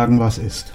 sagen, 0.00 0.18
was 0.18 0.38
ist. 0.38 0.72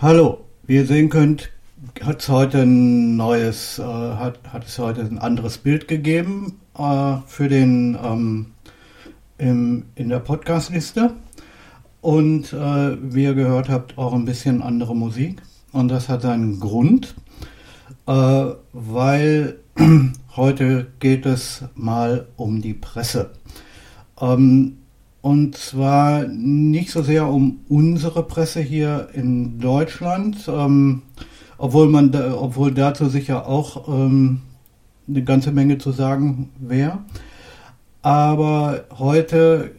Hallo, 0.00 0.44
wie 0.62 0.76
ihr 0.76 0.86
sehen 0.86 1.08
könnt, 1.08 1.50
hat 2.04 2.22
es 2.22 2.28
heute 2.28 2.62
ein 2.62 3.16
neues, 3.16 3.78
äh, 3.78 3.82
hat, 3.82 4.40
hat 4.52 4.66
es 4.66 4.78
heute 4.78 5.02
ein 5.02 5.18
anderes 5.18 5.58
Bild 5.58 5.88
gegeben 5.88 6.60
äh, 6.76 7.16
für 7.26 7.48
den 7.48 7.98
ähm, 8.02 8.46
im, 9.38 9.84
in 9.94 10.08
der 10.08 10.20
Podcast-Liste. 10.20 11.14
Und 12.00 12.52
äh, 12.52 12.96
wie 13.02 13.24
ihr 13.24 13.34
gehört 13.34 13.68
habt, 13.68 13.98
auch 13.98 14.12
ein 14.12 14.24
bisschen 14.24 14.62
andere 14.62 14.94
Musik. 14.94 15.42
Und 15.72 15.88
das 15.88 16.08
hat 16.08 16.22
seinen 16.22 16.60
Grund, 16.60 17.14
äh, 18.06 18.46
weil 18.72 19.58
heute 20.36 20.86
geht 21.00 21.26
es 21.26 21.64
mal 21.74 22.28
um 22.36 22.62
die 22.62 22.74
Presse. 22.74 23.30
Ähm, 24.20 24.78
und 25.20 25.56
zwar 25.56 26.26
nicht 26.26 26.90
so 26.90 27.02
sehr 27.02 27.26
um 27.26 27.60
unsere 27.68 28.22
Presse 28.22 28.60
hier 28.60 29.08
in 29.12 29.58
Deutschland, 29.58 30.48
ähm, 30.48 31.02
obwohl 31.58 31.88
man, 31.88 32.14
obwohl 32.14 32.72
dazu 32.72 33.08
sicher 33.08 33.46
auch 33.46 33.88
ähm, 33.88 34.42
eine 35.08 35.24
ganze 35.24 35.52
Menge 35.52 35.78
zu 35.78 35.90
sagen 35.90 36.50
wäre. 36.58 37.00
Aber 38.02 38.84
heute, 38.96 39.72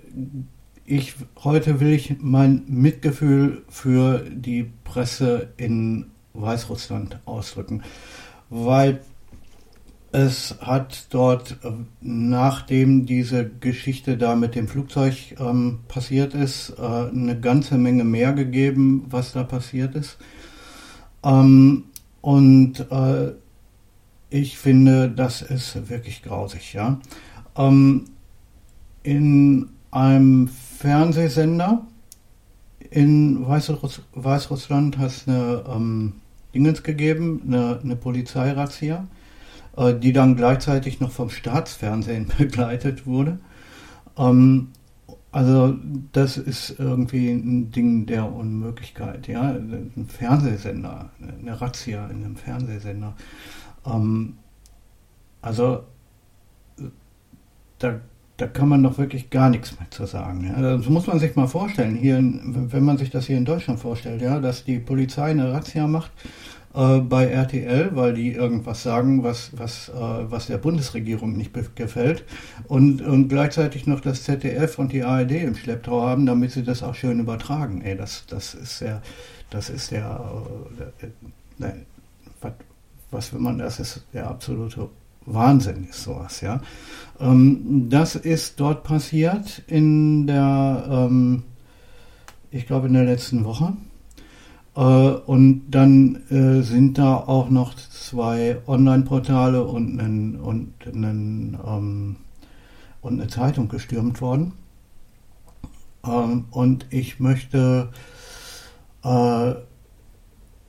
ich, 0.86 1.16
heute 1.44 1.80
will 1.80 1.94
ich 1.94 2.18
mein 2.20 2.64
Mitgefühl 2.68 3.64
für 3.70 4.24
die 4.30 4.70
Presse 4.84 5.54
in 5.58 6.08
Weißrussland 6.34 7.20
ausdrücken, 7.26 7.82
weil 8.50 9.02
es 10.12 10.56
hat 10.60 11.06
dort, 11.12 11.58
nachdem 12.02 13.06
diese 13.06 13.48
Geschichte 13.48 14.18
da 14.18 14.36
mit 14.36 14.56
dem 14.56 14.68
Flugzeug 14.68 15.36
ähm, 15.40 15.80
passiert 15.88 16.34
ist, 16.34 16.74
äh, 16.80 16.82
eine 16.82 17.40
ganze 17.40 17.78
Menge 17.78 18.04
mehr 18.04 18.34
gegeben, 18.34 19.06
was 19.10 19.34
da 19.34 19.44
passiert 19.44 19.96
ist. 19.96 20.18
Ähm, 21.24 21.86
und 22.22 22.80
äh, 22.92 23.32
ich 24.30 24.58
finde, 24.58 25.10
das 25.10 25.42
ist 25.42 25.90
wirklich 25.90 26.22
grausig. 26.22 26.74
Ja? 26.74 27.00
Ähm, 27.56 28.06
in 29.04 29.70
einem 29.92 30.48
Fernsehsender 30.48 31.86
in 32.92 33.48
Weißruss 33.48 34.02
Weißrussland 34.14 34.98
hat 34.98 35.08
es 35.08 35.28
eine 35.28 35.64
ähm, 35.70 36.14
Dingens 36.54 36.84
gegeben, 36.84 37.42
eine, 37.46 37.80
eine 37.84 37.96
Polizeirazzia 37.96 39.08
äh, 39.80 39.94
die 39.94 40.14
dann 40.14 40.36
gleichzeitig 40.36 41.00
noch 41.00 41.12
vom 41.12 41.30
Staatsfernsehen 41.30 42.28
begleitet 42.38 43.06
wurde. 43.06 43.40
Ähm, 44.18 44.70
also 45.32 45.76
das 46.12 46.38
ist 46.38 46.80
irgendwie 46.80 47.30
ein 47.30 47.72
Ding 47.72 48.06
der 48.08 48.32
Unmöglichkeit, 48.32 49.28
ja. 49.28 49.52
Ein 49.52 50.08
Fernsehsender, 50.08 51.10
eine 51.20 51.62
Razzia 51.62 52.08
in 52.08 52.24
einem 52.24 52.36
Fernsehsender. 52.36 53.16
Ähm, 53.86 54.38
also 55.42 55.84
da, 57.78 58.00
da 58.38 58.48
kann 58.48 58.70
man 58.70 58.84
doch 58.84 58.98
wirklich 58.98 59.30
gar 59.30 59.50
nichts 59.50 59.78
mehr 59.80 59.90
zu 59.92 60.06
sagen. 60.06 60.46
Ja. 60.46 60.78
Das 60.78 60.90
muss 60.90 61.08
man 61.08 61.20
sich 61.20 61.36
mal 61.36 61.48
vorstellen, 61.48 61.96
hier, 61.96 62.18
wenn 62.18 62.84
man 62.84 62.98
sich 62.98 63.10
das 63.10 63.28
hier 63.28 63.38
in 63.38 63.46
Deutschland 63.46 63.80
vorstellt, 63.80 64.22
ja, 64.22 64.40
dass 64.40 64.66
die 64.66 64.80
Polizei 64.80 65.32
eine 65.32 65.54
Razzia 65.54 65.88
macht 65.88 66.12
äh, 66.74 67.00
bei 67.00 67.26
RTL, 67.26 67.96
weil 67.96 68.14
die 68.14 68.34
irgendwas 68.34 68.84
sagen, 68.84 69.24
was, 69.24 69.52
was, 69.58 69.90
äh, 69.90 69.94
was 69.94 70.48
der 70.48 70.58
Bundesregierung 70.58 71.36
nicht 71.36 71.52
gefällt 71.76 72.26
und, 72.68 73.02
und 73.02 73.28
gleichzeitig 73.28 73.88
noch 73.88 74.02
das 74.02 74.24
ZDF 74.24 74.78
und 74.78 74.92
die 74.92 75.04
ARD 75.04 75.32
im 75.32 75.56
Schlepptau 75.56 76.04
haben, 76.04 76.26
damit 76.26 76.52
sie 76.52 76.64
das 76.64 76.84
auch 76.84 76.96
schön 76.96 77.20
übertragen. 77.20 77.82
Ey, 77.82 77.98
das, 77.98 78.26
das 78.28 78.54
ist 78.54 78.82
ja, 78.82 79.02
das 79.50 79.70
ist 79.70 79.92
der, 79.92 80.20
äh, 81.02 81.08
ne, 81.58 81.86
was, 82.42 82.54
was 83.12 83.34
will 83.34 83.42
man, 83.42 83.58
das 83.58 83.80
ist 83.80 84.04
der 84.14 84.28
absolute 84.28 84.90
Wahnsinn 85.26 85.88
ist 85.90 86.04
sowas, 86.04 86.42
ja. 86.42 86.62
Ähm, 87.20 87.88
das 87.90 88.16
ist 88.16 88.60
dort 88.60 88.84
passiert 88.84 89.64
in 89.68 90.28
der, 90.28 90.86
ähm, 90.90 91.44
ich 92.52 92.68
glaube 92.68 92.88
in 92.88 92.94
der 92.94 93.06
letzten 93.06 93.44
Woche. 93.44 93.74
Äh, 94.80 94.82
und 94.82 95.64
dann 95.72 96.22
äh, 96.30 96.62
sind 96.62 96.98
da 96.98 97.18
auch 97.18 97.50
noch 97.50 97.76
zwei 97.76 98.60
Online-Portale 98.66 99.66
und, 99.66 100.00
einen, 100.00 100.38
und, 100.38 100.74
einen, 100.88 101.58
ähm, 101.68 102.16
und 103.02 103.20
eine 103.20 103.28
Zeitung 103.28 103.68
gestürmt 103.68 104.22
worden. 104.22 104.54
Ähm, 106.06 106.46
und 106.52 106.86
ich 106.92 107.20
möchte 107.20 107.90
äh, 109.04 109.54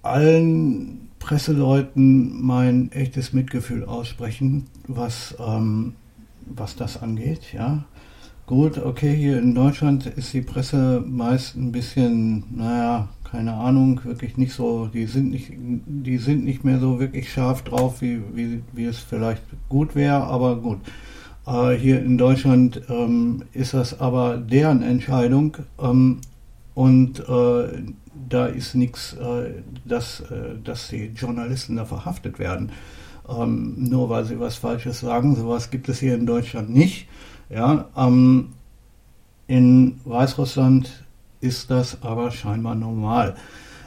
allen 0.02 1.10
Presseleuten 1.20 2.42
mein 2.44 2.90
echtes 2.90 3.32
Mitgefühl 3.32 3.84
aussprechen, 3.84 4.66
was, 4.88 5.36
ähm, 5.38 5.94
was 6.46 6.74
das 6.74 7.00
angeht. 7.00 7.52
Ja. 7.52 7.84
Gut, 8.46 8.78
okay, 8.78 9.14
hier 9.14 9.38
in 9.38 9.54
Deutschland 9.54 10.06
ist 10.06 10.32
die 10.32 10.42
Presse 10.42 11.04
meist 11.06 11.54
ein 11.54 11.70
bisschen, 11.70 12.42
naja, 12.56 13.08
keine 13.30 13.54
Ahnung, 13.54 14.00
wirklich 14.04 14.36
nicht 14.36 14.52
so, 14.52 14.86
die 14.86 15.06
sind 15.06 15.30
nicht, 15.30 15.52
die 15.52 16.18
sind 16.18 16.44
nicht 16.44 16.64
mehr 16.64 16.80
so 16.80 16.98
wirklich 16.98 17.32
scharf 17.32 17.62
drauf, 17.62 18.00
wie, 18.00 18.20
wie, 18.34 18.62
wie 18.72 18.84
es 18.84 18.98
vielleicht 18.98 19.42
gut 19.68 19.94
wäre, 19.94 20.24
aber 20.24 20.56
gut. 20.56 20.80
Äh, 21.46 21.74
hier 21.74 22.02
in 22.02 22.18
Deutschland 22.18 22.82
ähm, 22.88 23.44
ist 23.52 23.74
das 23.74 24.00
aber 24.00 24.36
deren 24.36 24.82
Entscheidung 24.82 25.56
ähm, 25.80 26.20
und 26.74 27.20
äh, 27.20 27.82
da 28.28 28.46
ist 28.46 28.74
nichts, 28.74 29.14
äh, 29.14 29.62
dass, 29.84 30.20
äh, 30.20 30.56
dass 30.62 30.88
die 30.88 31.12
Journalisten 31.14 31.76
da 31.76 31.84
verhaftet 31.84 32.38
werden. 32.38 32.70
Ähm, 33.28 33.76
nur 33.78 34.08
weil 34.08 34.24
sie 34.24 34.40
was 34.40 34.56
Falsches 34.56 35.00
sagen, 35.00 35.36
sowas 35.36 35.70
gibt 35.70 35.88
es 35.88 36.00
hier 36.00 36.14
in 36.14 36.26
Deutschland 36.26 36.70
nicht. 36.70 37.06
Ja, 37.48 37.88
ähm, 37.96 38.50
in 39.46 40.00
Weißrussland 40.04 41.04
ist 41.40 41.70
das 41.70 42.02
aber 42.02 42.30
scheinbar 42.30 42.74
normal. 42.74 43.34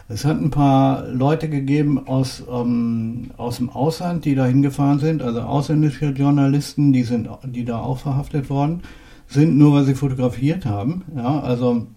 Es 0.10 0.26
hat 0.26 0.40
ein 0.40 0.50
paar 0.50 1.08
Leute 1.08 1.50
gegeben 1.50 2.08
aus, 2.08 2.44
ähm, 2.52 3.32
aus 3.38 3.58
dem 3.58 3.70
Ausland, 3.70 4.26
die 4.26 4.36
da 4.36 4.46
hingefahren 4.46 5.00
sind, 5.00 5.22
also 5.22 5.42
ausländische 5.42 6.10
Journalisten, 6.10 6.92
die 6.92 7.04
sind, 7.04 7.30
die 7.46 7.64
da 7.64 7.80
auch 7.80 8.00
verhaftet 8.00 8.50
worden 8.50 8.82
sind, 9.28 9.58
nur 9.58 9.74
weil 9.74 9.86
sie 9.86 9.96
fotografiert 9.96 10.66
haben. 10.66 11.04
Ja, 11.16 11.40
also 11.40 11.88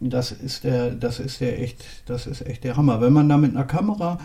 das 0.00 0.32
ist 0.32 0.64
der, 0.64 0.90
das 0.90 1.18
ist 1.18 1.40
der 1.40 1.60
echt, 1.60 1.84
das 2.06 2.26
ist 2.26 2.46
echt 2.46 2.64
der 2.64 2.76
Hammer. 2.76 3.00
Wenn 3.00 3.12
man 3.12 3.28
da 3.28 3.38
mit 3.38 3.52
einer 3.52 3.64
Kamera, 3.64 4.18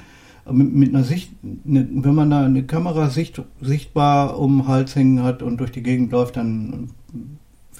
mit, 0.50 0.74
mit 0.74 0.94
einer 0.94 1.06
Sicht, 1.06 1.32
ne, 1.42 1.88
wenn 1.90 2.16
man 2.16 2.30
da 2.30 2.46
eine 2.46 2.64
Kamera 2.64 3.10
sicht, 3.10 3.42
sichtbar 3.62 4.38
um 4.38 4.60
den 4.60 4.68
Hals 4.68 4.96
hängen 4.96 5.24
hat 5.24 5.42
und 5.42 5.58
durch 5.58 5.72
die 5.72 5.84
Gegend 5.84 6.12
läuft, 6.12 6.36
dann 6.36 6.90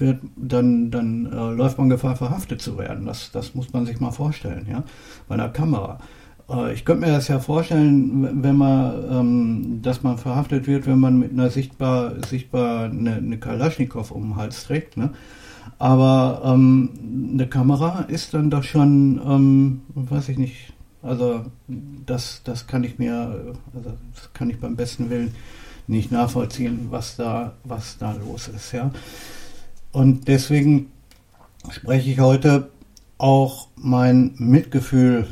wird, 0.02 0.20
dann, 0.36 0.90
dann 0.90 1.26
äh, 1.26 1.50
läuft 1.54 1.78
man 1.78 1.88
Gefahr, 1.88 2.16
verhaftet 2.16 2.60
zu 2.60 2.76
werden. 2.76 3.06
Das, 3.06 3.30
das 3.30 3.54
muss 3.54 3.72
man 3.72 3.86
sich 3.86 4.00
mal 4.00 4.10
vorstellen, 4.10 4.66
ja, 4.68 4.82
bei 5.28 5.34
einer 5.34 5.48
Kamera. 5.48 5.98
Äh, 6.50 6.74
ich 6.74 6.84
könnte 6.84 7.06
mir 7.06 7.12
das 7.12 7.28
ja 7.28 7.38
vorstellen, 7.38 8.42
wenn 8.42 8.56
man, 8.56 8.94
ähm, 9.10 9.82
dass 9.82 10.02
man 10.02 10.18
verhaftet 10.18 10.66
wird, 10.66 10.86
wenn 10.86 10.98
man 10.98 11.18
mit 11.18 11.32
einer 11.32 11.50
sichtbar, 11.50 12.14
sichtbar 12.26 12.84
eine, 12.84 13.14
eine 13.14 13.38
Kalaschnikow 13.38 14.10
um 14.10 14.22
den 14.22 14.36
Hals 14.36 14.64
trägt, 14.64 14.96
ne? 14.96 15.10
Aber 15.78 16.42
ähm, 16.44 16.90
eine 17.34 17.46
Kamera 17.46 18.04
ist 18.08 18.34
dann 18.34 18.50
doch 18.50 18.62
schon, 18.62 19.20
ähm, 19.24 19.80
weiß 19.94 20.28
ich 20.28 20.38
nicht, 20.38 20.72
also 21.02 21.44
das, 22.06 22.42
das 22.44 22.66
kann 22.66 22.84
ich 22.84 22.98
mir, 22.98 23.54
also 23.74 23.90
das 24.14 24.32
kann 24.32 24.50
ich 24.50 24.60
beim 24.60 24.76
besten 24.76 25.10
Willen 25.10 25.34
nicht 25.88 26.12
nachvollziehen, 26.12 26.88
was 26.90 27.16
da, 27.16 27.54
was 27.64 27.98
da 27.98 28.12
los 28.12 28.48
ist, 28.48 28.72
ja. 28.72 28.90
Und 29.92 30.26
deswegen 30.28 30.90
spreche 31.70 32.10
ich 32.10 32.20
heute 32.20 32.70
auch 33.18 33.68
mein 33.76 34.34
Mitgefühl 34.38 35.28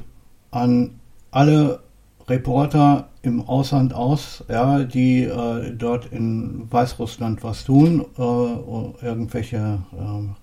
an 0.51 1.01
alle 1.31 1.81
Reporter 2.29 3.09
im 3.23 3.43
Ausland 3.43 3.93
aus, 3.93 4.45
ja, 4.49 4.85
die 4.85 5.25
äh, 5.25 5.75
dort 5.77 6.07
in 6.07 6.71
Weißrussland 6.71 7.43
was 7.43 7.65
tun, 7.65 8.05
äh, 8.17 9.05
irgendwelche, 9.05 9.81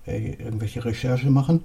äh, 0.06 0.32
irgendwelche 0.32 0.84
Recherche 0.84 1.30
machen. 1.30 1.64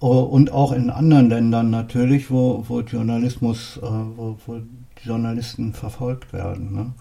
Uh, 0.00 0.20
und 0.20 0.52
auch 0.52 0.72
in 0.72 0.90
anderen 0.90 1.30
Ländern 1.30 1.70
natürlich, 1.70 2.30
wo, 2.30 2.64
wo 2.68 2.80
Journalismus, 2.80 3.78
äh, 3.78 3.86
wo, 3.86 4.36
wo, 4.44 4.60
Journalisten 5.02 5.72
verfolgt 5.72 6.32
werden. 6.32 6.74
Ne? 6.74 6.92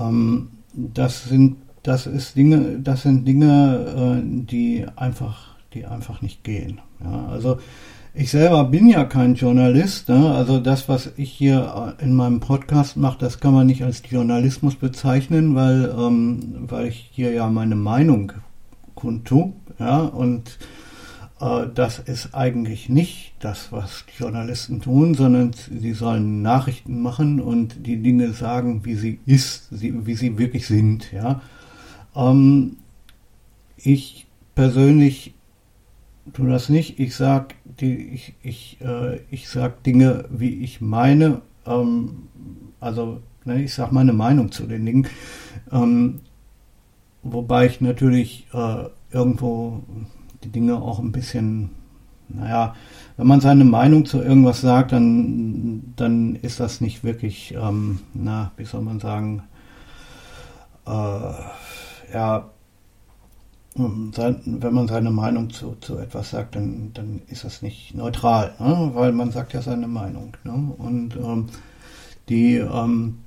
Ähm, 0.00 0.50
das 0.72 1.24
sind 1.24 1.58
das 1.82 2.06
ist 2.06 2.36
Dinge, 2.36 2.78
das 2.80 3.02
sind 3.02 3.26
Dinge, 3.26 4.20
äh, 4.20 4.22
die 4.24 4.86
einfach, 4.96 5.56
die 5.74 5.86
einfach 5.86 6.22
nicht 6.22 6.44
gehen. 6.44 6.80
Ja, 7.02 7.26
also 7.28 7.58
ich 8.14 8.30
selber 8.32 8.64
bin 8.64 8.88
ja 8.88 9.04
kein 9.04 9.34
Journalist. 9.34 10.08
Ne? 10.08 10.34
Also 10.34 10.58
das, 10.58 10.88
was 10.88 11.12
ich 11.16 11.30
hier 11.30 11.96
äh, 12.00 12.02
in 12.02 12.14
meinem 12.14 12.40
Podcast 12.40 12.96
mache, 12.96 13.18
das 13.18 13.38
kann 13.38 13.54
man 13.54 13.68
nicht 13.68 13.84
als 13.84 14.02
Journalismus 14.08 14.74
bezeichnen, 14.74 15.54
weil, 15.54 15.94
ähm, 15.96 16.66
weil 16.68 16.88
ich 16.88 17.08
hier 17.12 17.32
ja 17.32 17.48
meine 17.48 17.76
Meinung 17.76 18.32
kundtue. 18.96 19.52
Ja? 19.78 20.00
Und 20.00 20.58
äh, 21.40 21.66
das 21.72 22.00
ist 22.00 22.34
eigentlich 22.34 22.88
nicht 22.88 23.34
das, 23.38 23.70
was 23.70 24.04
Journalisten 24.18 24.80
tun, 24.80 25.14
sondern 25.14 25.52
sie 25.52 25.92
sollen 25.92 26.42
Nachrichten 26.42 27.00
machen 27.00 27.40
und 27.40 27.86
die 27.86 28.02
Dinge 28.02 28.32
sagen, 28.32 28.84
wie 28.84 28.96
sie 28.96 29.20
ist, 29.26 29.68
wie 29.70 30.14
sie 30.14 30.38
wirklich 30.38 30.66
sind. 30.66 31.12
Ja? 31.12 31.40
Ähm, 32.14 32.76
ich 33.76 34.26
persönlich 34.54 35.34
tue 36.32 36.48
das 36.48 36.68
nicht. 36.68 36.98
Ich 36.98 37.14
sag, 37.16 37.54
die, 37.64 37.96
ich, 37.96 38.34
ich, 38.42 38.78
äh, 38.80 39.20
ich 39.30 39.48
sag 39.48 39.82
Dinge, 39.82 40.24
wie 40.30 40.62
ich 40.62 40.80
meine. 40.80 41.42
Ähm, 41.66 42.28
also, 42.80 43.20
ne, 43.44 43.62
ich 43.62 43.74
sag 43.74 43.92
meine 43.92 44.12
Meinung 44.12 44.50
zu 44.52 44.66
den 44.66 44.84
Dingen. 44.84 45.06
Ähm, 45.72 46.20
wobei 47.22 47.66
ich 47.66 47.80
natürlich 47.80 48.46
äh, 48.52 48.84
irgendwo 49.12 49.82
die 50.44 50.50
Dinge 50.50 50.76
auch 50.80 50.98
ein 50.98 51.12
bisschen, 51.12 51.70
naja, 52.28 52.74
wenn 53.16 53.26
man 53.26 53.40
seine 53.40 53.64
Meinung 53.64 54.04
zu 54.04 54.22
irgendwas 54.22 54.60
sagt, 54.60 54.92
dann, 54.92 55.94
dann 55.96 56.36
ist 56.36 56.60
das 56.60 56.80
nicht 56.80 57.02
wirklich, 57.04 57.54
ähm, 57.54 58.00
na, 58.14 58.52
wie 58.56 58.64
soll 58.64 58.82
man 58.82 59.00
sagen, 59.00 59.42
ja, 62.12 62.50
wenn 63.74 64.74
man 64.74 64.88
seine 64.88 65.10
Meinung 65.10 65.50
zu, 65.50 65.76
zu 65.80 65.98
etwas 65.98 66.30
sagt, 66.30 66.56
dann, 66.56 66.90
dann 66.94 67.22
ist 67.28 67.44
das 67.44 67.62
nicht 67.62 67.94
neutral, 67.94 68.54
ne? 68.58 68.90
weil 68.94 69.12
man 69.12 69.30
sagt 69.30 69.52
ja 69.52 69.62
seine 69.62 69.86
Meinung. 69.86 70.36
Ne? 70.42 70.74
Und 70.78 71.16
ähm, 71.16 71.46
die 72.28 72.56
ähm, 72.56 73.18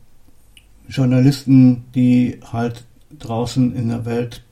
Journalisten, 0.90 1.86
die 1.96 2.40
halt 2.52 2.86
draußen 3.18 3.74
in 3.74 3.90
der 3.90 4.06
Welt 4.06 4.44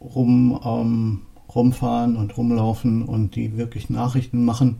rum, 0.00 0.60
ähm, 0.64 1.22
rumfahren 1.52 2.16
und 2.16 2.36
rumlaufen 2.36 3.02
und 3.02 3.34
die 3.34 3.56
wirklich 3.56 3.90
Nachrichten 3.90 4.44
machen 4.44 4.76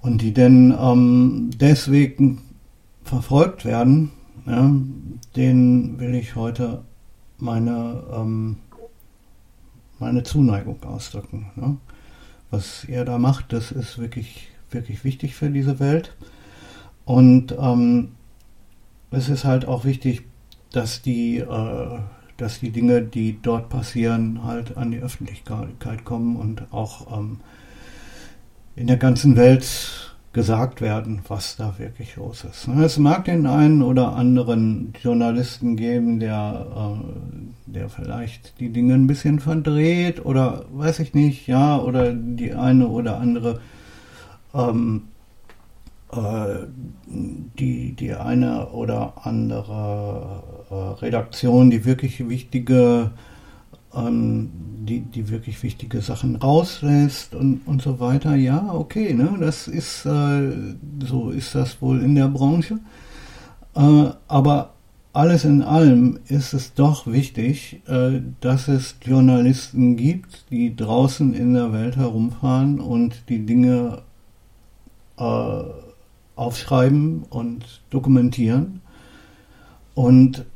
und 0.00 0.22
die 0.22 0.32
denn 0.32 0.74
ähm, 0.80 1.50
deswegen 1.54 2.40
verfolgt 3.04 3.64
werden, 3.64 4.10
ja, 4.46 4.70
den 5.36 5.98
will 5.98 6.14
ich 6.14 6.34
heute 6.36 6.82
meine, 7.38 8.02
ähm, 8.12 8.56
meine 9.98 10.22
Zuneigung 10.22 10.82
ausdrücken. 10.82 11.50
Ne? 11.56 11.76
Was 12.50 12.84
er 12.84 13.04
da 13.04 13.18
macht, 13.18 13.52
das 13.52 13.70
ist 13.72 13.98
wirklich, 13.98 14.48
wirklich 14.70 15.04
wichtig 15.04 15.34
für 15.34 15.50
diese 15.50 15.78
Welt. 15.78 16.16
Und 17.04 17.54
ähm, 17.58 18.12
es 19.10 19.28
ist 19.28 19.44
halt 19.44 19.66
auch 19.66 19.84
wichtig, 19.84 20.22
dass 20.72 21.02
die, 21.02 21.38
äh, 21.38 21.98
dass 22.36 22.60
die 22.60 22.70
Dinge, 22.70 23.02
die 23.02 23.38
dort 23.40 23.68
passieren, 23.68 24.44
halt 24.44 24.76
an 24.76 24.90
die 24.90 24.98
Öffentlichkeit 24.98 26.04
kommen 26.04 26.36
und 26.36 26.72
auch 26.72 27.18
ähm, 27.18 27.40
in 28.76 28.86
der 28.86 28.96
ganzen 28.96 29.36
Welt 29.36 30.09
gesagt 30.32 30.80
werden, 30.80 31.22
was 31.26 31.56
da 31.56 31.74
wirklich 31.78 32.16
los 32.16 32.44
ist. 32.44 32.68
Es 32.68 32.98
mag 32.98 33.24
den 33.24 33.46
einen 33.46 33.82
oder 33.82 34.14
anderen 34.14 34.92
Journalisten 35.02 35.76
geben, 35.76 36.20
der, 36.20 36.66
äh, 36.76 37.72
der 37.72 37.88
vielleicht 37.88 38.60
die 38.60 38.70
Dinge 38.70 38.94
ein 38.94 39.08
bisschen 39.08 39.40
verdreht 39.40 40.24
oder 40.24 40.66
weiß 40.72 41.00
ich 41.00 41.14
nicht, 41.14 41.48
ja, 41.48 41.78
oder 41.78 42.12
die 42.12 42.54
eine 42.54 42.86
oder 42.86 43.18
andere 43.18 43.60
ähm, 44.54 45.08
äh, 46.12 46.66
die, 47.06 47.92
die 47.92 48.14
eine 48.14 48.68
oder 48.70 49.14
andere 49.24 50.42
äh, 50.70 50.74
Redaktion, 51.04 51.70
die 51.70 51.84
wirklich 51.84 52.28
wichtige 52.28 53.12
ähm, 53.94 54.50
die, 54.86 55.00
die 55.00 55.28
wirklich 55.28 55.62
wichtige 55.62 56.00
Sachen 56.00 56.36
rauslässt 56.36 57.34
und, 57.34 57.62
und 57.66 57.82
so 57.82 58.00
weiter. 58.00 58.34
Ja, 58.34 58.72
okay, 58.72 59.12
ne, 59.14 59.36
das 59.38 59.68
ist, 59.68 60.06
äh, 60.06 60.52
so 61.04 61.30
ist 61.30 61.54
das 61.54 61.80
wohl 61.82 62.02
in 62.02 62.14
der 62.14 62.28
Branche. 62.28 62.78
Äh, 63.74 64.10
aber 64.28 64.74
alles 65.12 65.44
in 65.44 65.62
allem 65.62 66.20
ist 66.28 66.52
es 66.52 66.74
doch 66.74 67.06
wichtig, 67.06 67.82
äh, 67.86 68.20
dass 68.40 68.68
es 68.68 68.96
Journalisten 69.02 69.96
gibt, 69.96 70.50
die 70.50 70.74
draußen 70.76 71.34
in 71.34 71.54
der 71.54 71.72
Welt 71.72 71.96
herumfahren 71.96 72.80
und 72.80 73.28
die 73.28 73.44
Dinge 73.44 74.02
äh, 75.18 75.62
aufschreiben 76.36 77.24
und 77.28 77.82
dokumentieren. 77.90 78.80
Und 79.94 80.46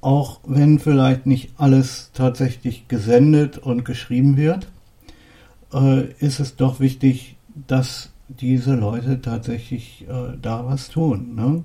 auch 0.00 0.40
wenn 0.46 0.78
vielleicht 0.78 1.26
nicht 1.26 1.52
alles 1.58 2.10
tatsächlich 2.14 2.88
gesendet 2.88 3.58
und 3.58 3.84
geschrieben 3.84 4.36
wird, 4.36 4.68
äh, 5.72 6.10
ist 6.18 6.40
es 6.40 6.56
doch 6.56 6.80
wichtig, 6.80 7.36
dass 7.66 8.10
diese 8.28 8.74
Leute 8.74 9.20
tatsächlich 9.20 10.06
äh, 10.08 10.36
da 10.40 10.64
was 10.66 10.88
tun. 10.88 11.34
Ne? 11.34 11.64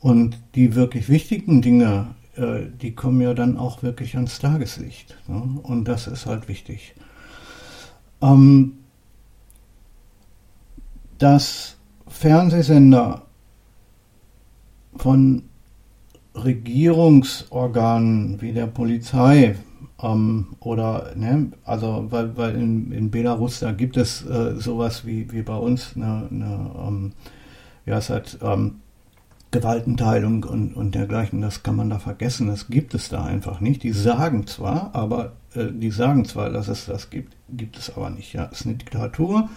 Und 0.00 0.38
die 0.54 0.74
wirklich 0.74 1.08
wichtigen 1.08 1.62
Dinge, 1.62 2.14
äh, 2.36 2.66
die 2.80 2.94
kommen 2.94 3.20
ja 3.20 3.34
dann 3.34 3.56
auch 3.56 3.82
wirklich 3.82 4.16
ans 4.16 4.38
Tageslicht. 4.38 5.16
Ne? 5.28 5.60
Und 5.62 5.86
das 5.86 6.06
ist 6.06 6.26
halt 6.26 6.48
wichtig. 6.48 6.94
Ähm, 8.20 8.74
dass 11.18 11.76
Fernsehsender 12.08 13.22
von 14.96 15.44
Regierungsorganen 16.34 18.40
wie 18.40 18.52
der 18.52 18.66
Polizei 18.66 19.56
ähm, 20.02 20.48
oder, 20.60 21.12
ne, 21.14 21.52
also 21.64 22.06
weil, 22.10 22.36
weil 22.36 22.56
in, 22.56 22.92
in 22.92 23.10
Belarus, 23.10 23.60
da 23.60 23.72
gibt 23.72 23.96
es 23.96 24.26
äh, 24.26 24.56
sowas 24.56 25.06
wie, 25.06 25.30
wie 25.32 25.42
bei 25.42 25.56
uns 25.56 25.92
eine, 25.94 26.28
eine 26.30 26.70
ähm, 26.86 27.12
ja, 27.84 27.98
es 27.98 28.10
hat 28.10 28.38
ähm, 28.42 28.76
Gewaltenteilung 29.50 30.44
und, 30.44 30.74
und 30.74 30.94
dergleichen, 30.94 31.42
das 31.42 31.62
kann 31.62 31.76
man 31.76 31.90
da 31.90 31.98
vergessen, 31.98 32.46
das 32.46 32.68
gibt 32.68 32.94
es 32.94 33.10
da 33.10 33.24
einfach 33.24 33.60
nicht. 33.60 33.82
Die 33.82 33.92
sagen 33.92 34.46
zwar, 34.46 34.94
aber 34.94 35.32
äh, 35.54 35.66
die 35.70 35.90
sagen 35.90 36.24
zwar, 36.24 36.50
dass 36.50 36.68
es 36.68 36.86
das 36.86 37.10
gibt, 37.10 37.36
gibt 37.50 37.76
es 37.76 37.94
aber 37.94 38.10
nicht. 38.10 38.32
Ja, 38.32 38.48
es 38.50 38.60
ist 38.60 38.66
eine 38.66 38.76
Diktatur 38.76 39.50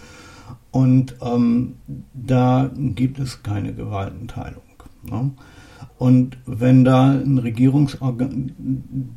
und 0.70 1.16
ähm, 1.22 1.76
da 2.12 2.70
gibt 2.74 3.18
es 3.18 3.42
keine 3.42 3.72
Gewaltenteilung. 3.72 4.62
Ne? 5.02 5.30
Und 5.98 6.36
wenn 6.44 6.84
da 6.84 7.10
ein 7.10 7.38
Regierungsorgan, 7.38 8.52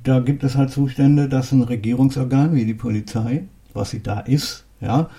da 0.03 0.19
gibt 0.19 0.43
es 0.43 0.55
halt 0.55 0.71
Zustände, 0.71 1.27
dass 1.27 1.51
ein 1.51 1.63
Regierungsorgan 1.63 2.55
wie 2.55 2.65
die 2.65 2.73
Polizei, 2.73 3.43
was 3.73 3.89
sie 3.89 4.01
da 4.01 4.21
ist, 4.21 4.65
ja, 4.79 5.09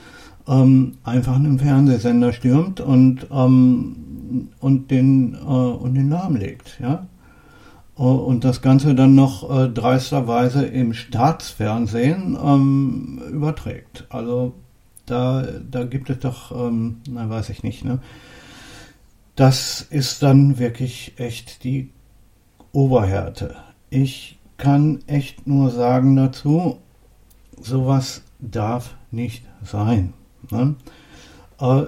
ähm, 0.49 0.93
einfach 1.05 1.37
einen 1.37 1.59
Fernsehsender 1.59 2.33
stürmt 2.33 2.81
und, 2.81 3.27
ähm, 3.31 4.49
und, 4.59 4.91
den, 4.91 5.35
äh, 5.35 5.37
und 5.37 5.95
den 5.95 6.09
Namen 6.09 6.37
legt, 6.37 6.79
ja. 6.81 7.07
Und 7.97 8.45
das 8.45 8.63
Ganze 8.63 8.95
dann 8.95 9.15
noch 9.15 9.51
äh, 9.51 9.69
dreisterweise 9.69 10.65
im 10.65 10.95
Staatsfernsehen 10.95 12.39
ähm, 12.43 13.21
überträgt. 13.31 14.07
Also 14.09 14.55
da, 15.05 15.45
da 15.71 15.85
gibt 15.85 16.09
es 16.09 16.21
doch, 16.21 16.51
ähm, 16.51 17.03
na 17.11 17.29
weiß 17.29 17.51
ich 17.51 17.63
nicht, 17.63 17.85
ne? 17.85 17.99
Das 19.41 19.81
ist 19.81 20.23
dann 20.23 20.59
wirklich 20.59 21.15
echt 21.17 21.65
die 21.65 21.89
Oberhärte. 22.73 23.57
Ich 23.89 24.39
kann 24.59 24.99
echt 25.07 25.47
nur 25.47 25.71
sagen 25.71 26.15
dazu, 26.15 26.77
sowas 27.59 28.23
darf 28.39 28.97
nicht 29.11 29.47
sein. 29.65 30.13
Ne? 30.51 30.75
Äh, 31.59 31.85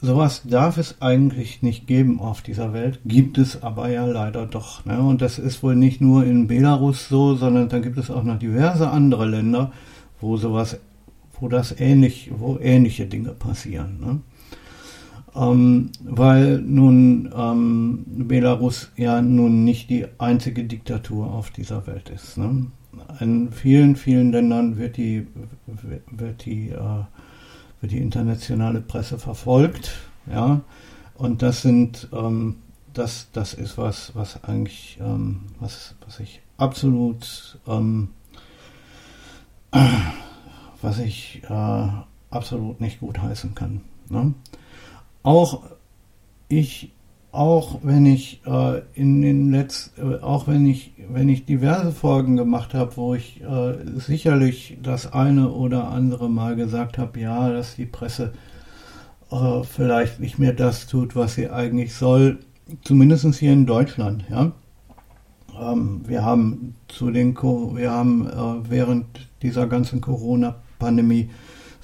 sowas 0.00 0.42
darf 0.44 0.78
es 0.78 1.02
eigentlich 1.02 1.62
nicht 1.62 1.88
geben 1.88 2.20
auf 2.20 2.42
dieser 2.42 2.72
Welt, 2.72 3.00
gibt 3.04 3.38
es 3.38 3.60
aber 3.60 3.88
ja 3.88 4.06
leider 4.06 4.46
doch. 4.46 4.84
Ne? 4.84 5.00
Und 5.00 5.20
das 5.20 5.40
ist 5.40 5.64
wohl 5.64 5.74
nicht 5.74 6.00
nur 6.00 6.24
in 6.24 6.46
Belarus 6.46 7.08
so, 7.08 7.34
sondern 7.34 7.68
da 7.68 7.80
gibt 7.80 7.98
es 7.98 8.08
auch 8.08 8.22
noch 8.22 8.38
diverse 8.38 8.88
andere 8.88 9.26
Länder, 9.26 9.72
wo 10.20 10.36
sowas, 10.36 10.78
wo 11.40 11.48
das 11.48 11.74
ähnlich, 11.76 12.30
wo 12.38 12.56
ähnliche 12.60 13.06
Dinge 13.06 13.30
passieren. 13.30 13.98
Ne? 13.98 14.20
Ähm, 15.34 15.90
weil 16.02 16.60
nun 16.60 17.32
ähm, 17.36 18.04
Belarus 18.28 18.92
ja 18.96 19.20
nun 19.20 19.64
nicht 19.64 19.90
die 19.90 20.06
einzige 20.18 20.64
Diktatur 20.64 21.32
auf 21.32 21.50
dieser 21.50 21.86
Welt 21.86 22.10
ist. 22.10 22.38
Ne? 22.38 22.66
In 23.20 23.50
vielen, 23.50 23.96
vielen 23.96 24.32
Ländern 24.32 24.78
wird 24.78 24.96
die, 24.96 25.26
wird 26.10 26.44
die, 26.44 26.70
äh, 26.70 27.04
wird 27.80 27.92
die 27.92 27.98
internationale 27.98 28.80
Presse 28.80 29.18
verfolgt, 29.18 29.92
ja, 30.32 30.62
und 31.16 31.42
das 31.42 31.62
sind, 31.62 32.08
ähm, 32.12 32.56
das, 32.92 33.28
das 33.32 33.54
ist 33.54 33.78
was, 33.78 34.14
was 34.14 34.42
eigentlich, 34.44 34.98
ähm, 35.00 35.42
was, 35.60 35.94
was 36.04 36.20
ich 36.20 36.40
absolut, 36.56 37.58
ähm, 37.66 38.10
was 40.82 40.98
ich 40.98 41.42
äh, 41.48 41.88
absolut 42.30 42.80
nicht 42.80 43.00
gut 43.00 43.20
heißen 43.20 43.54
kann. 43.54 43.82
Ne? 44.08 44.34
Auch 45.24 45.62
ich, 46.48 46.92
auch 47.32 47.80
wenn 47.82 48.06
ich 48.06 48.42
äh, 48.46 48.82
in 48.92 49.22
den 49.22 49.50
letzten, 49.50 50.12
äh, 50.12 50.20
auch 50.20 50.46
wenn 50.46 50.66
ich, 50.66 50.92
wenn 51.08 51.28
ich 51.28 51.46
diverse 51.46 51.92
Folgen 51.92 52.36
gemacht 52.36 52.74
habe, 52.74 52.96
wo 52.96 53.14
ich 53.14 53.42
äh, 53.42 53.74
sicherlich 53.96 54.78
das 54.82 55.12
eine 55.12 55.50
oder 55.50 55.88
andere 55.88 56.28
Mal 56.28 56.56
gesagt 56.56 56.98
habe, 56.98 57.18
ja, 57.18 57.50
dass 57.50 57.74
die 57.74 57.86
Presse 57.86 58.34
äh, 59.30 59.62
vielleicht 59.64 60.20
nicht 60.20 60.38
mehr 60.38 60.52
das 60.52 60.86
tut, 60.86 61.16
was 61.16 61.34
sie 61.34 61.48
eigentlich 61.48 61.94
soll, 61.94 62.38
zumindest 62.82 63.34
hier 63.34 63.52
in 63.52 63.66
Deutschland, 63.66 64.26
ja. 64.30 64.52
Ähm, 65.58 66.02
wir 66.06 66.22
haben 66.22 66.74
zu 66.88 67.10
den, 67.10 67.34
wir 67.34 67.90
haben 67.90 68.26
äh, 68.26 68.70
während 68.70 69.06
dieser 69.40 69.66
ganzen 69.68 70.02
Corona-Pandemie 70.02 71.30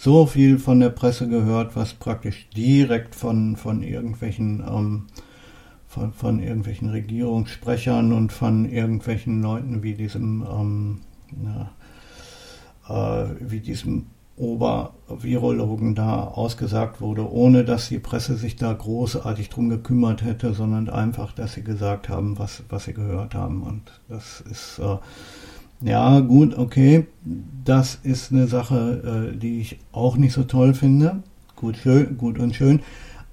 so 0.00 0.24
viel 0.24 0.58
von 0.58 0.80
der 0.80 0.88
Presse 0.88 1.28
gehört, 1.28 1.76
was 1.76 1.92
praktisch 1.92 2.48
direkt 2.56 3.14
von, 3.14 3.56
von 3.56 3.82
irgendwelchen 3.82 4.64
ähm, 4.66 5.06
von, 5.86 6.14
von 6.14 6.40
irgendwelchen 6.40 6.88
Regierungssprechern 6.88 8.14
und 8.14 8.32
von 8.32 8.64
irgendwelchen 8.64 9.42
Leuten 9.42 9.82
wie 9.82 9.92
diesem 9.92 10.46
ähm, 10.50 11.00
na, 11.32 11.72
äh, 12.88 13.28
wie 13.40 13.60
diesem 13.60 14.06
Obervirologen 14.36 15.94
da 15.94 16.24
ausgesagt 16.24 17.02
wurde, 17.02 17.30
ohne 17.30 17.66
dass 17.66 17.90
die 17.90 17.98
Presse 17.98 18.36
sich 18.36 18.56
da 18.56 18.72
großartig 18.72 19.50
drum 19.50 19.68
gekümmert 19.68 20.24
hätte, 20.24 20.54
sondern 20.54 20.88
einfach, 20.88 21.32
dass 21.32 21.52
sie 21.52 21.62
gesagt 21.62 22.08
haben, 22.08 22.38
was, 22.38 22.62
was 22.70 22.84
sie 22.84 22.94
gehört 22.94 23.34
haben. 23.34 23.62
Und 23.62 24.00
das 24.08 24.40
ist 24.50 24.78
äh, 24.78 24.96
ja, 25.82 26.20
gut, 26.20 26.56
okay. 26.56 27.06
Das 27.64 27.98
ist 28.02 28.32
eine 28.32 28.46
Sache, 28.46 29.30
äh, 29.32 29.36
die 29.36 29.60
ich 29.60 29.78
auch 29.92 30.16
nicht 30.16 30.32
so 30.32 30.44
toll 30.44 30.74
finde. 30.74 31.22
Gut, 31.56 31.76
schön, 31.76 32.16
gut 32.16 32.38
und 32.38 32.54
schön. 32.54 32.80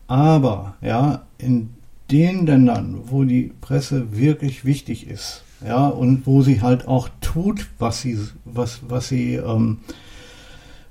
Aber, 0.08 0.76
ja, 0.82 1.24
in 1.38 1.70
den 2.12 2.46
Ländern, 2.46 3.00
wo 3.08 3.24
die 3.26 3.52
Presse 3.60 4.18
wirklich 4.18 4.64
wichtig 4.64 5.08
ist, 5.08 5.44
ja, 5.66 5.88
und 5.88 6.26
wo 6.26 6.42
sie 6.42 6.62
halt 6.62 6.88
auch 6.88 7.10
tut, 7.20 7.68
was 7.80 8.02
sie, 8.02 8.18
was, 8.46 8.82
was 8.88 9.10
sie, 9.10 9.36
ähm, 9.36 9.80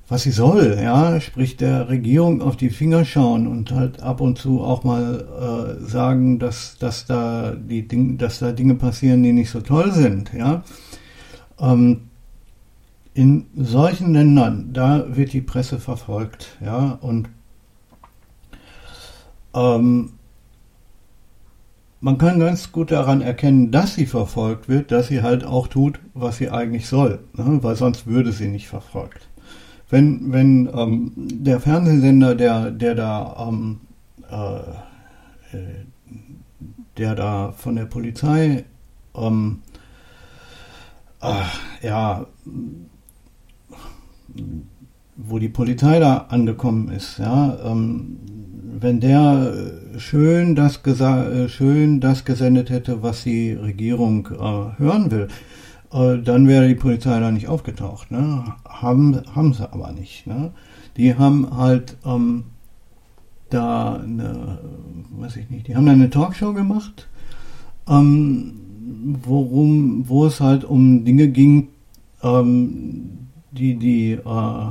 was 0.08 0.22
sie 0.22 0.32
soll, 0.32 0.78
ja, 0.80 1.20
sprich 1.20 1.56
der 1.56 1.88
Regierung 1.88 2.42
auf 2.42 2.56
die 2.56 2.70
Finger 2.70 3.04
schauen 3.04 3.46
und 3.46 3.70
halt 3.70 4.02
ab 4.02 4.20
und 4.20 4.38
zu 4.38 4.62
auch 4.62 4.84
mal 4.84 5.78
äh, 5.80 5.84
sagen, 5.84 6.38
dass, 6.38 6.76
dass 6.78 7.06
da 7.06 7.54
die 7.54 7.88
Dinge, 7.88 8.16
dass 8.16 8.40
da 8.40 8.52
Dinge 8.52 8.74
passieren, 8.74 9.22
die 9.22 9.32
nicht 9.32 9.50
so 9.50 9.60
toll 9.60 9.92
sind, 9.92 10.32
ja 10.36 10.62
ähm, 11.60 12.08
in 13.14 13.46
solchen 13.56 14.12
Ländern, 14.12 14.72
da 14.72 15.16
wird 15.16 15.32
die 15.32 15.40
Presse 15.40 15.78
verfolgt, 15.78 16.56
ja, 16.60 16.98
und 17.00 17.28
ähm, 19.54 20.10
man 22.00 22.18
kann 22.18 22.38
ganz 22.38 22.72
gut 22.72 22.90
daran 22.90 23.22
erkennen, 23.22 23.70
dass 23.70 23.94
sie 23.94 24.06
verfolgt 24.06 24.68
wird, 24.68 24.92
dass 24.92 25.08
sie 25.08 25.22
halt 25.22 25.44
auch 25.44 25.66
tut, 25.66 25.98
was 26.14 26.36
sie 26.36 26.50
eigentlich 26.50 26.86
soll, 26.86 27.20
ne? 27.32 27.58
weil 27.62 27.74
sonst 27.74 28.06
würde 28.06 28.32
sie 28.32 28.48
nicht 28.48 28.68
verfolgt. 28.68 29.28
Wenn, 29.88 30.32
wenn 30.32 30.68
ähm, 30.74 31.12
der 31.16 31.58
Fernsehsender, 31.60 32.34
der, 32.34 32.70
der 32.70 32.94
da, 32.94 33.48
ähm, 33.48 33.80
äh, 34.30 35.56
der 36.96 37.14
da 37.14 37.52
von 37.56 37.76
der 37.76 37.86
Polizei 37.86 38.64
ähm, 39.14 39.60
ja, 41.82 42.26
wo 45.16 45.38
die 45.38 45.48
Polizei 45.48 45.98
da 45.98 46.26
angekommen 46.28 46.88
ist, 46.88 47.18
ja, 47.18 47.56
ähm, 47.64 48.18
wenn 48.78 49.00
der 49.00 49.54
schön 49.98 50.54
das, 50.54 50.84
äh, 50.84 51.48
schön 51.48 52.00
das 52.00 52.24
gesendet 52.24 52.70
hätte, 52.70 53.02
was 53.02 53.22
die 53.22 53.52
Regierung 53.52 54.28
äh, 54.28 54.78
hören 54.78 55.10
will, 55.10 55.28
äh, 55.92 56.18
dann 56.18 56.46
wäre 56.46 56.68
die 56.68 56.74
Polizei 56.74 57.18
da 57.18 57.30
nicht 57.30 57.48
aufgetaucht. 57.48 58.10
Ne? 58.10 58.44
Haben, 58.68 59.22
haben 59.34 59.54
sie 59.54 59.70
aber 59.72 59.92
nicht. 59.92 60.26
Ne? 60.26 60.52
Die 60.96 61.14
haben 61.14 61.56
halt 61.56 61.96
ähm, 62.04 62.44
da 63.50 63.94
eine, 63.94 64.58
weiß 65.10 65.36
ich 65.36 65.50
nicht, 65.50 65.68
die 65.68 65.76
haben 65.76 65.86
da 65.86 65.92
eine 65.92 66.10
Talkshow 66.10 66.52
gemacht. 66.52 67.08
Ähm, 67.88 68.65
worum, 69.22 70.08
wo 70.08 70.26
es 70.26 70.40
halt 70.40 70.64
um 70.64 71.04
Dinge 71.04 71.28
ging, 71.28 71.68
ähm, 72.22 73.28
die 73.52 73.76
die, 73.76 74.12
äh, 74.12 74.66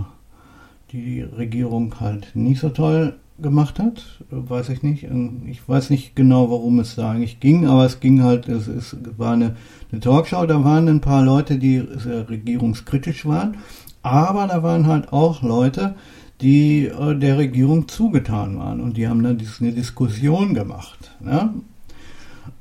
die 0.92 1.22
Regierung 1.22 2.00
halt 2.00 2.32
nicht 2.36 2.62
so 2.62 2.70
toll 2.70 3.16
gemacht 3.40 3.80
hat, 3.80 4.24
weiß 4.30 4.70
ich 4.70 4.82
nicht. 4.82 5.08
Ich 5.50 5.68
weiß 5.68 5.90
nicht 5.90 6.16
genau, 6.16 6.50
worum 6.50 6.80
es 6.80 6.96
da 6.96 7.12
eigentlich 7.12 7.40
ging, 7.40 7.68
aber 7.68 7.86
es 7.86 8.00
ging 8.00 8.24
halt, 8.24 8.48
es, 8.48 8.68
es 8.68 8.96
war 9.18 9.34
eine, 9.34 9.58
eine 9.92 10.00
Talkshow, 10.00 10.46
da 10.46 10.64
waren 10.64 10.88
ein 10.88 11.02
paar 11.02 11.24
Leute, 11.24 11.58
die 11.58 11.78
regierungskritisch 11.78 13.26
waren, 13.26 13.58
aber 14.04 14.48
da 14.48 14.64
waren 14.64 14.88
halt 14.88 15.12
auch 15.12 15.42
Leute, 15.42 15.96
die 16.42 16.86
äh, 16.88 17.16
der 17.16 17.38
Regierung 17.38 17.88
zugetan 17.88 18.58
waren 18.58 18.80
und 18.80 18.98
die 18.98 19.08
haben 19.08 19.24
dann 19.24 19.42
eine 19.60 19.72
Diskussion 19.72 20.54
gemacht. 20.54 21.12
Ne? 21.22 21.54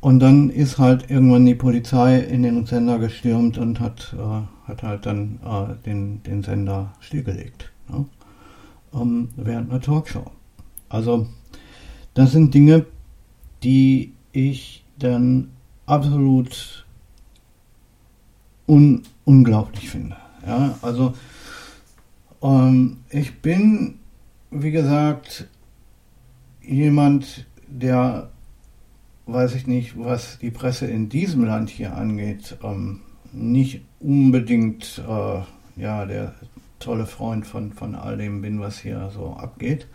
Und 0.05 0.19
dann 0.19 0.51
ist 0.51 0.77
halt 0.77 1.11
irgendwann 1.11 1.47
die 1.47 1.55
Polizei 1.55 2.19
in 2.19 2.43
den 2.43 2.67
Sender 2.67 2.99
gestürmt 2.99 3.57
und 3.57 3.81
hat, 3.81 4.15
äh, 4.15 4.69
hat 4.69 4.83
halt 4.83 5.07
dann 5.07 5.41
äh, 5.43 5.83
den, 5.87 6.23
den 6.25 6.43
Sender 6.43 6.93
stillgelegt. 7.01 7.73
Ne? 7.89 8.05
Ähm, 8.93 9.31
während 9.37 9.71
einer 9.71 9.81
Talkshow. 9.81 10.31
Also, 10.91 11.27
das 12.13 12.33
sind 12.33 12.53
Dinge, 12.53 12.85
die 13.63 14.13
ich 14.33 14.85
dann 14.99 15.49
absolut 15.87 16.85
un 18.69 19.05
unglaublich 19.25 19.89
finde. 19.89 20.17
Ja, 20.47 20.77
also, 20.83 21.15
ähm, 22.43 22.99
ich 23.09 23.41
bin, 23.41 24.01
wie 24.51 24.71
gesagt, 24.71 25.49
jemand, 26.61 27.47
der 27.69 28.29
weiß 29.27 29.55
ich 29.55 29.67
nicht, 29.67 29.99
was 29.99 30.39
die 30.39 30.51
Presse 30.51 30.87
in 30.87 31.09
diesem 31.09 31.45
Land 31.45 31.71
hier 31.71 31.97
angeht, 31.97 32.59
ähm, 32.63 33.01
nicht 33.33 33.83
unbedingt 34.01 35.03
äh, 35.07 35.81
ja, 35.81 36.07
der 36.07 36.35
tolle 36.79 37.07
Freund 37.07 37.47
von, 37.47 37.73
von 37.73 37.95
all 37.95 38.17
dem 38.17 38.43
bin, 38.43 38.61
was 38.61 38.79
hier 38.79 39.11
so 39.15 39.35
abgeht. 39.35 39.87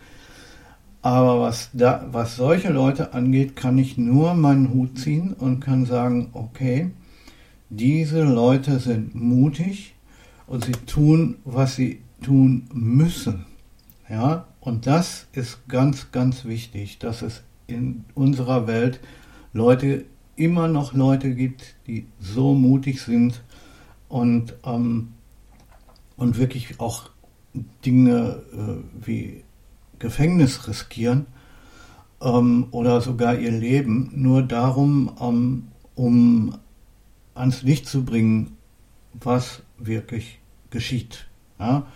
Aber 1.02 1.40
was, 1.40 1.70
da, 1.72 2.06
was 2.10 2.36
solche 2.36 2.70
Leute 2.70 3.14
angeht, 3.14 3.56
kann 3.56 3.78
ich 3.78 3.96
nur 3.96 4.34
meinen 4.34 4.72
Hut 4.74 4.98
ziehen 4.98 5.32
und 5.32 5.60
kann 5.60 5.86
sagen, 5.86 6.28
okay, 6.32 6.90
diese 7.70 8.22
Leute 8.24 8.80
sind 8.80 9.14
mutig 9.14 9.94
und 10.46 10.64
sie 10.64 10.72
tun, 10.72 11.36
was 11.44 11.76
sie 11.76 12.02
tun 12.22 12.68
müssen. 12.72 13.46
Ja, 14.10 14.48
und 14.60 14.86
das 14.86 15.28
ist 15.32 15.68
ganz, 15.68 16.10
ganz 16.10 16.44
wichtig, 16.44 16.98
dass 16.98 17.22
es 17.22 17.42
in 17.70 18.04
unserer 18.14 18.66
Welt 18.66 19.00
Leute, 19.52 20.04
immer 20.36 20.68
noch 20.68 20.94
Leute 20.94 21.34
gibt, 21.34 21.74
die 21.86 22.06
so 22.18 22.54
mutig 22.54 23.02
sind 23.02 23.42
und, 24.08 24.54
ähm, 24.64 25.12
und 26.16 26.38
wirklich 26.38 26.80
auch 26.80 27.10
Dinge 27.84 28.42
äh, 28.52 29.06
wie 29.06 29.44
Gefängnis 29.98 30.66
riskieren 30.66 31.26
ähm, 32.22 32.68
oder 32.70 33.00
sogar 33.00 33.36
ihr 33.38 33.50
Leben 33.50 34.10
nur 34.14 34.42
darum, 34.42 35.12
ähm, 35.20 35.68
um 35.94 36.54
ans 37.34 37.62
Licht 37.62 37.86
zu 37.86 38.04
bringen, 38.04 38.56
was 39.12 39.62
wirklich 39.78 40.40
geschieht. 40.70 41.26
Ja? 41.58 41.86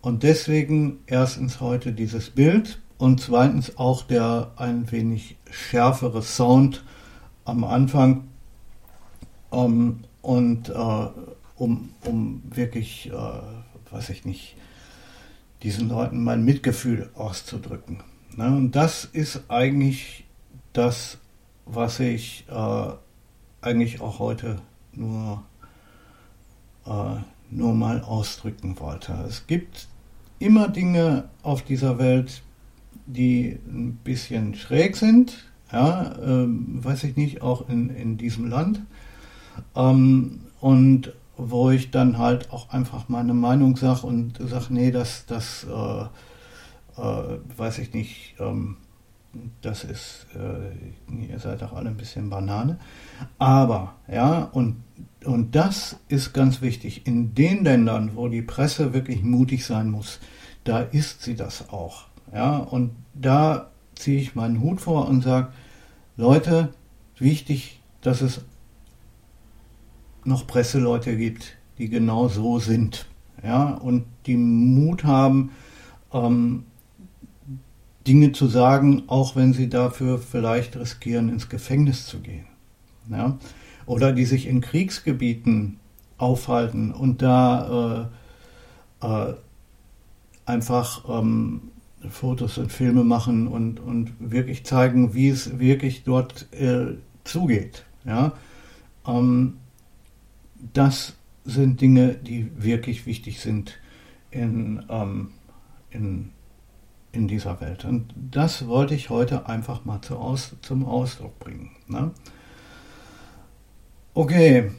Und 0.00 0.22
deswegen 0.22 0.98
erstens 1.06 1.60
heute 1.60 1.92
dieses 1.92 2.30
Bild 2.30 2.80
und 2.98 3.20
zweitens 3.20 3.78
auch 3.78 4.02
der 4.02 4.52
ein 4.56 4.90
wenig 4.90 5.36
schärfere 5.50 6.22
Sound 6.22 6.84
am 7.44 7.64
Anfang 7.64 8.28
ähm, 9.52 10.00
und 10.20 10.68
äh, 10.68 11.06
um, 11.56 11.90
um 12.04 12.42
wirklich, 12.44 13.10
äh, 13.10 13.92
weiß 13.92 14.10
ich 14.10 14.24
nicht, 14.24 14.56
diesen 15.62 15.88
Leuten 15.88 16.22
mein 16.22 16.44
Mitgefühl 16.44 17.10
auszudrücken. 17.14 18.02
Ne? 18.36 18.46
Und 18.46 18.72
das 18.72 19.04
ist 19.04 19.42
eigentlich 19.48 20.24
das, 20.72 21.18
was 21.66 22.00
ich 22.00 22.44
äh, 22.48 22.92
eigentlich 23.60 24.00
auch 24.00 24.18
heute 24.18 24.60
nur, 24.92 25.42
äh, 26.86 27.16
nur 27.50 27.74
mal 27.74 28.02
ausdrücken 28.02 28.78
wollte. 28.78 29.12
Es 29.28 29.46
gibt 29.46 29.88
immer 30.38 30.68
Dinge 30.68 31.28
auf 31.42 31.62
dieser 31.62 31.98
Welt, 31.98 32.42
die 33.08 33.58
ein 33.66 33.96
bisschen 34.04 34.54
schräg 34.54 34.96
sind, 34.96 35.46
ja, 35.72 36.14
ähm, 36.22 36.82
weiß 36.82 37.04
ich 37.04 37.16
nicht, 37.16 37.42
auch 37.42 37.68
in, 37.68 37.90
in 37.90 38.16
diesem 38.16 38.48
Land. 38.48 38.82
Ähm, 39.74 40.40
und 40.60 41.12
wo 41.36 41.70
ich 41.70 41.90
dann 41.90 42.18
halt 42.18 42.52
auch 42.52 42.70
einfach 42.70 43.08
meine 43.08 43.34
Meinung 43.34 43.76
sage 43.76 44.06
und 44.06 44.38
sage, 44.38 44.66
nee, 44.70 44.90
das, 44.90 45.24
das 45.26 45.64
äh, 45.64 47.00
äh, 47.00 47.38
weiß 47.56 47.78
ich 47.78 47.94
nicht, 47.94 48.34
ähm, 48.40 48.76
das 49.60 49.84
ist, 49.84 50.26
äh, 50.34 51.22
ihr 51.30 51.38
seid 51.38 51.62
doch 51.62 51.72
alle 51.72 51.90
ein 51.90 51.96
bisschen 51.96 52.28
Banane. 52.28 52.78
Aber, 53.38 53.94
ja, 54.10 54.44
und, 54.52 54.82
und 55.24 55.54
das 55.54 55.96
ist 56.08 56.32
ganz 56.32 56.60
wichtig. 56.60 57.06
In 57.06 57.34
den 57.34 57.64
Ländern, 57.64 58.12
wo 58.14 58.28
die 58.28 58.42
Presse 58.42 58.92
wirklich 58.94 59.22
mutig 59.22 59.64
sein 59.64 59.90
muss, 59.90 60.18
da 60.64 60.80
ist 60.80 61.22
sie 61.22 61.36
das 61.36 61.68
auch. 61.70 62.07
Ja, 62.32 62.58
und 62.58 62.92
da 63.14 63.70
ziehe 63.94 64.20
ich 64.20 64.34
meinen 64.34 64.60
Hut 64.60 64.80
vor 64.80 65.08
und 65.08 65.22
sage, 65.22 65.48
Leute, 66.16 66.72
wichtig, 67.18 67.80
dass 68.00 68.20
es 68.20 68.42
noch 70.24 70.46
Presseleute 70.46 71.16
gibt, 71.16 71.56
die 71.78 71.88
genau 71.88 72.28
so 72.28 72.58
sind. 72.58 73.06
Ja, 73.42 73.74
und 73.74 74.04
die 74.26 74.36
Mut 74.36 75.04
haben, 75.04 75.50
ähm, 76.12 76.64
Dinge 78.06 78.32
zu 78.32 78.46
sagen, 78.46 79.02
auch 79.06 79.36
wenn 79.36 79.52
sie 79.52 79.68
dafür 79.68 80.18
vielleicht 80.18 80.76
riskieren, 80.76 81.28
ins 81.28 81.48
Gefängnis 81.48 82.06
zu 82.06 82.20
gehen. 82.20 82.46
Ja? 83.10 83.38
Oder 83.84 84.12
die 84.12 84.24
sich 84.24 84.46
in 84.46 84.62
Kriegsgebieten 84.62 85.78
aufhalten 86.16 86.90
und 86.90 87.22
da 87.22 88.08
äh, 89.02 89.06
äh, 89.06 89.34
einfach 90.46 91.04
ähm, 91.08 91.70
Fotos 92.08 92.58
und 92.58 92.72
Filme 92.72 93.04
machen 93.04 93.48
und, 93.48 93.80
und 93.80 94.12
wirklich 94.18 94.64
zeigen, 94.64 95.14
wie 95.14 95.28
es 95.28 95.58
wirklich 95.58 96.04
dort 96.04 96.52
äh, 96.52 96.96
zugeht. 97.24 97.84
Ja? 98.04 98.32
Ähm, 99.06 99.58
das 100.72 101.16
sind 101.44 101.80
Dinge, 101.80 102.14
die 102.14 102.50
wirklich 102.56 103.06
wichtig 103.06 103.40
sind 103.40 103.78
in, 104.30 104.84
ähm, 104.88 105.30
in, 105.90 106.30
in 107.12 107.28
dieser 107.28 107.60
Welt. 107.60 107.84
Und 107.84 108.14
das 108.16 108.66
wollte 108.66 108.94
ich 108.94 109.10
heute 109.10 109.48
einfach 109.48 109.84
mal 109.84 110.00
zu 110.00 110.16
aus, 110.16 110.54
zum 110.62 110.84
Ausdruck 110.84 111.38
bringen. 111.38 111.70
Ne? 111.86 112.10
Okay, 114.14 114.72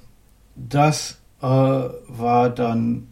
das 0.56 1.22
äh, 1.42 1.46
war 1.46 2.50
dann 2.50 3.08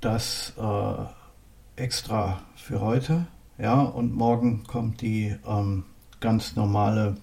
das 0.00 0.54
äh, 0.58 1.82
Extra 1.82 2.42
für 2.54 2.80
heute. 2.80 3.26
Ja, 3.56 3.82
und 3.82 4.16
morgen 4.16 4.64
kommt 4.64 5.00
die 5.00 5.32
ähm, 5.46 5.84
ganz 6.18 6.56
normale, 6.56 7.16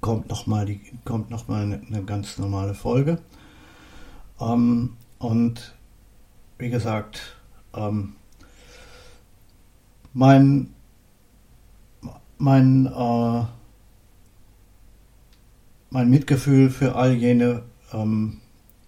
kommt 0.00 0.28
nochmal 0.28 0.64
die, 0.64 0.80
kommt 1.04 1.30
noch 1.30 1.48
mal 1.48 1.62
eine, 1.62 1.82
eine 1.84 2.04
ganz 2.04 2.38
normale 2.38 2.72
Folge. 2.74 3.18
Ähm, 4.40 4.96
und 5.18 5.74
wie 6.58 6.70
gesagt, 6.70 7.36
ähm, 7.74 8.14
mein, 10.12 10.72
mein, 12.38 12.86
äh, 12.86 13.44
mein 15.90 16.10
Mitgefühl 16.10 16.70
für 16.70 16.94
all 16.94 17.12
jene 17.12 17.64
ähm, 17.92 18.40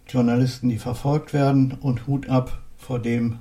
Journalisten, 0.07 0.69
die 0.69 0.79
verfolgt 0.79 1.33
werden 1.33 1.73
und 1.73 2.07
Hut 2.07 2.29
ab 2.29 2.63
vor 2.77 3.01
dem, 3.01 3.41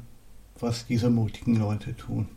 was 0.60 0.88
diese 0.88 1.12
mutigen 1.12 1.56
Leute 1.58 1.95
tun. 1.95 2.30